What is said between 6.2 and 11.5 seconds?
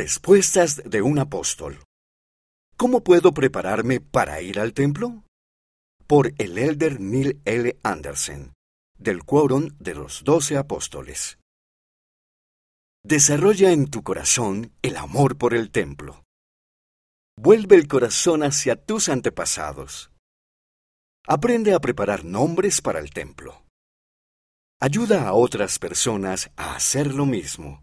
el elder Neil L. Anderson, del Quórum de los Doce Apóstoles.